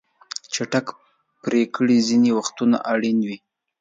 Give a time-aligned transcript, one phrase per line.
[0.53, 0.87] چټک
[1.41, 3.37] پریکړې ځینې وختونه اړینې وي.